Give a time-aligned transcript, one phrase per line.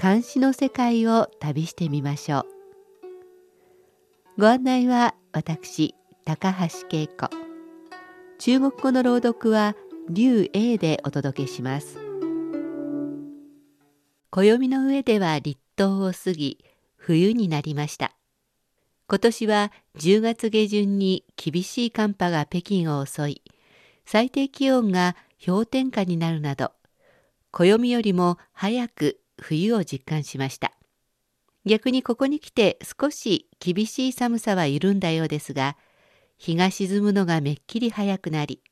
[0.00, 2.46] 監視の世界を旅してみましょ
[4.36, 4.40] う。
[4.40, 7.28] ご案内は私高橋恵子。
[8.38, 9.74] 中国語の朗読は
[10.08, 11.98] 劉英でお届けします。
[14.30, 16.64] 暦の上では立冬を過ぎ
[16.96, 18.12] 冬になりました。
[19.08, 23.42] 今年は10月下旬に厳しい寒波が北京を襲い
[24.06, 26.70] 最低気温が氷点下になるなど
[27.50, 30.72] 暦よりも早く冬を実感しました。
[31.64, 35.76] 逆にここに来て少し厳しい寒さは緩んだようですが
[36.38, 38.62] 日が沈むのがめっきり早くなり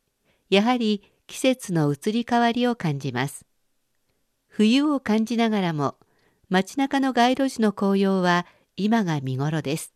[0.49, 3.45] やはり季節の移り変わりを感じます。
[4.49, 5.97] 冬を感じながらも
[6.49, 9.93] 街中の街路樹の紅葉は今が見頃です。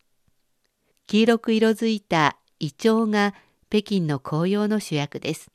[1.07, 3.35] 黄色く色づいたイチョウが
[3.71, 5.51] 北京の紅葉の主役です。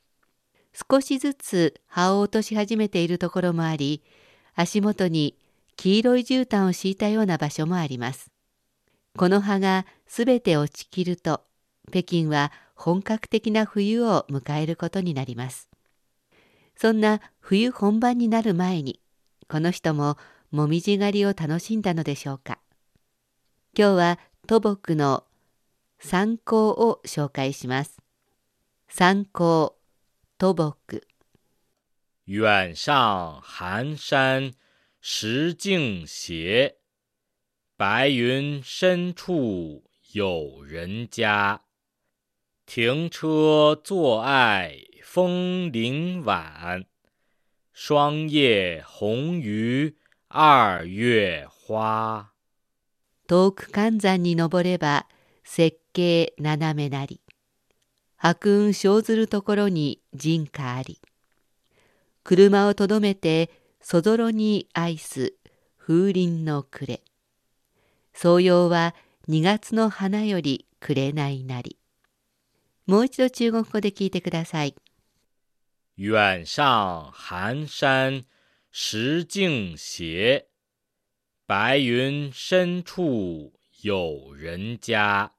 [0.90, 4.04] 少しずつ葉を落とし始めているところもあり
[4.56, 5.36] 足元に
[5.76, 8.32] 黄色い絨毯を敷いたような場所もあります
[9.18, 11.42] この葉がすべて落ちきると
[11.90, 15.70] 北京は本格的な冬を迎えることになります。
[16.76, 19.00] そんな冬本番になる前に、
[19.48, 20.18] この人も
[20.52, 22.60] もみじ狩りを楽しんだのでしょうか。
[23.78, 25.24] 今日は土木の
[26.00, 27.98] 参考を紹介します。
[28.90, 29.78] 参考、
[30.38, 31.08] 土木。
[32.26, 34.56] 远上寒山
[35.00, 36.78] 石径斜，
[37.78, 41.62] 白云深处有人家。
[42.66, 46.86] 停车坐爱枫林晚，
[47.72, 49.96] 霜叶红于
[50.28, 52.32] 二月花。
[53.28, 55.08] 遠く関山に登れば
[55.44, 57.22] 雪景斜めなり。
[58.16, 61.00] 白雲生ずるところに人家あり。
[62.26, 65.36] 車をとどめてそぞろに愛す
[65.78, 67.04] 風鈴の暮れ。
[68.16, 68.96] 創葉は
[69.28, 71.78] 二月の花より紅ないなり。
[72.88, 74.76] もう一度中国語で聞いてください。
[75.98, 78.26] 远上寒山
[78.72, 80.46] 石径斜，
[81.48, 85.32] 白云深处有人家。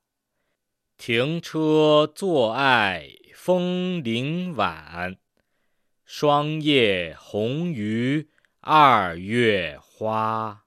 [0.97, 5.17] 停车坐爱枫林晚，
[6.09, 8.29] 霜叶红于
[8.61, 10.63] 二月花。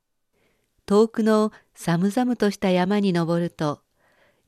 [0.86, 3.80] 遠くの寒々とした山に登ると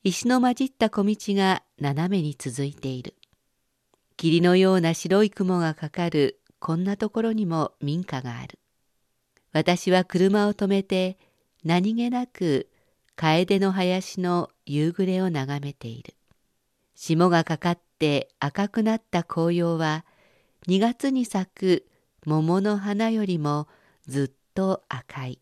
[0.03, 3.16] 石の混じった小道が斜めに続いている。
[4.18, 8.59] 霧のような白い雲がかかるこんなところにも民家がある。
[9.53, 11.18] 私は車を止めて
[11.63, 12.69] 何気なく
[13.16, 16.16] 楓の林の夕暮れを眺めている。
[16.96, 20.06] 霜がかかって赤くなった紅葉は
[20.67, 21.88] 2月に咲く
[22.23, 23.67] 桃の花よりも
[24.07, 25.39] ずっと赤い。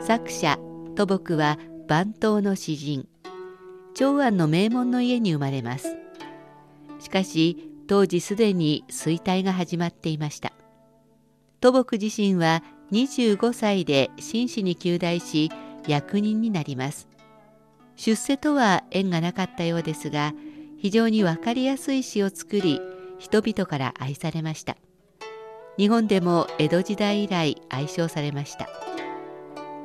[0.00, 0.58] 作者
[0.96, 3.06] 土木は番頭の詩人。
[3.94, 5.96] 長安の名門の家に生まれます。
[6.98, 10.52] しかし当時すでに衰退が始まっていました。
[11.60, 15.52] 土木自身は25歳で紳士に及第し
[15.86, 17.06] 役人になります。
[17.94, 20.32] 出世とは縁がなかったようですが
[20.84, 22.78] 非常に分かりやすい詩を作り
[23.18, 24.76] 人々から愛されました。
[25.78, 28.68] 日本でも江戸時代以来愛称されました。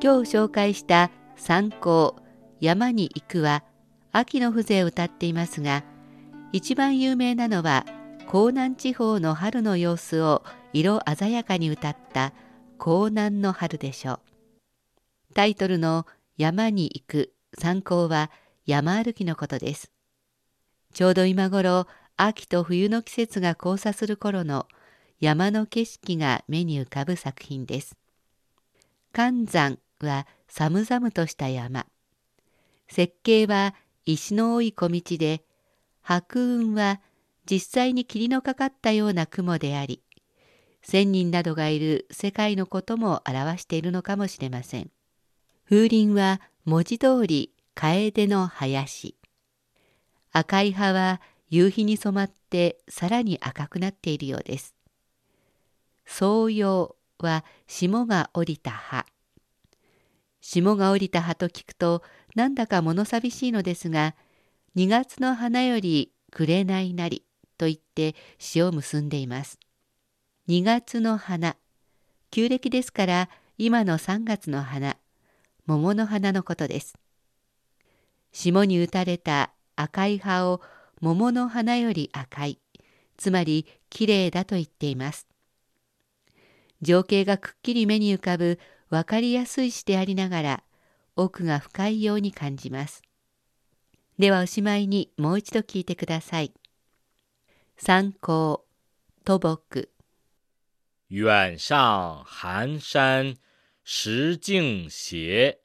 [0.02, 2.16] 今日紹介した参考
[2.60, 3.64] 山に行くは
[4.12, 5.84] 秋の風情を歌っていますが
[6.52, 7.86] 一番有名なのは
[8.26, 10.44] 江南地方の春の様子を
[10.74, 12.34] 色鮮やかに歌った
[12.78, 14.20] 江南の春でしょう。
[15.32, 16.06] タイトルの
[16.36, 18.30] 山に行く参考は
[18.66, 19.90] 山歩きのことです。
[20.92, 24.66] ちょうど今頃秋と冬の季節が交差する頃の
[25.20, 27.96] 山の景色が目に浮かぶ作品です
[29.12, 31.86] 関山は寒々とした山。
[32.88, 35.42] 雪景は石の多い小道で、
[36.02, 37.00] 白雲は
[37.48, 40.02] 実際に霧のかかったような雲であり、
[40.82, 44.90] 千人などがいる世界のことも表しているのかもしれません。
[45.68, 49.19] 風鈴は文字通り楓の林。
[50.32, 54.74] 赤い葉は夕日に染まってさらに赤くなっているようです。
[56.04, 59.06] 草葉は霜が降りた葉。
[60.40, 62.02] 霜が降りた葉と聞くと
[62.34, 64.14] なんだか物寂しいのですが、
[64.76, 67.24] 2月の花より紅なり
[67.58, 69.58] と言って詩を結んでいます。
[70.48, 71.56] 2月の花、
[72.30, 73.28] 旧暦ですから
[73.58, 74.96] 今の3月の花、
[75.66, 76.94] 桃の花のことです。
[78.32, 80.60] 霜に打たれた赤い葉を
[81.00, 82.58] 桃の花より赤い、
[83.16, 85.26] つまりきれいだと言っています。
[86.82, 90.62] 情景がくっきり目に浮かぶ分かりやすい詩でありながら
[91.16, 93.02] 奥が深いように感じます。
[94.18, 96.52] ではおしまいにもう一度聞いてください。
[97.76, 98.66] 参考、
[99.24, 99.90] 土木。
[101.10, 103.36] 远上寒山
[103.84, 105.58] 石径斜，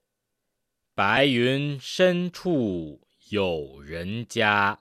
[0.96, 3.00] 白云深处
[3.36, 4.80] 有人家。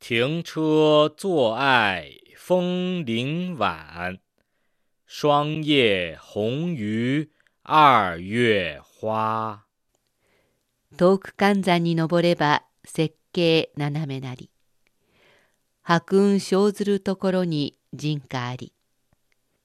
[0.00, 4.18] 停车坐爱枫林晚，
[5.04, 7.30] 霜叶红于
[7.62, 9.66] 二月花。
[10.96, 14.48] 遠く関山に登れば雪景斜めなり。
[15.82, 18.72] 白雲生ずるところに人家あり。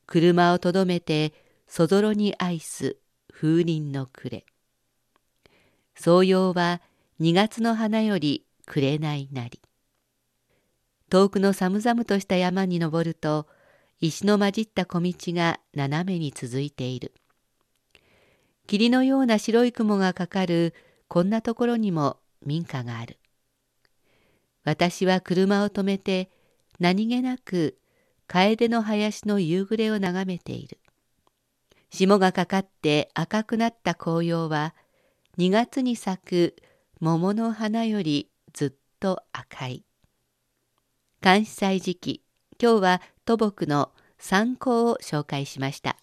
[0.07, 1.33] 車をとどめて
[1.67, 2.97] そぞろに愛す
[3.31, 4.45] 風鈴の暮れ。
[5.95, 6.81] 草葉は
[7.21, 9.61] 二月の花より紅なり。
[11.11, 13.45] 遠くの寒々とした山に登ると
[13.99, 17.13] 石の混じった小道が斜めに続いている。
[18.65, 20.73] 霧のような白い雲がかかる
[21.07, 23.19] こんなところにも民家がある。
[24.63, 26.31] 私は車を止めて
[26.79, 27.77] 何気なく
[28.25, 30.79] 楓の林の夕暮れを眺めている。
[31.91, 34.73] 霜がかかって赤くなった紅葉は
[35.37, 36.55] 2月に咲く
[37.03, 39.83] 桃の花よりずっと赤い。
[41.19, 42.21] 監視祭時期、
[42.61, 45.97] 今日は土木の参考を紹介しました。